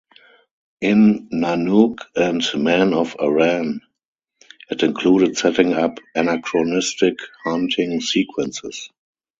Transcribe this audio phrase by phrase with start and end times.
[0.81, 3.81] In "Nanook" and "Man of Aran",
[4.71, 8.89] it included setting up anachronistic hunting sequences.